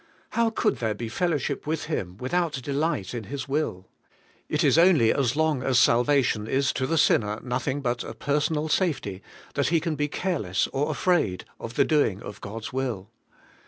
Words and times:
How 0.31 0.49
could 0.49 0.77
there 0.77 0.95
be 0.95 1.09
fellowship 1.09 1.67
with 1.67 1.83
Him 1.83 2.17
without 2.17 2.53
delight 2.53 3.13
in 3.13 3.25
His 3.25 3.47
will? 3.47 3.85
It 4.49 4.63
is 4.63 4.79
only 4.79 5.13
as 5.13 5.35
long 5.35 5.61
as 5.61 5.77
salvation 5.77 6.47
is 6.47 6.73
to 6.73 6.87
the 6.87 6.97
sinner 6.97 7.39
nothing 7.43 7.81
but 7.81 8.03
a 8.03 8.15
personal 8.15 8.67
safety, 8.67 9.21
that 9.53 9.67
he 9.67 9.79
can 9.79 9.93
be 9.95 10.07
care 10.07 10.39
less 10.39 10.65
or 10.73 10.89
afraid 10.89 11.45
of 11.59 11.75
the 11.75 11.85
doing 11.85 12.19
of 12.23 12.41
God's 12.41 12.73
will. 12.73 13.11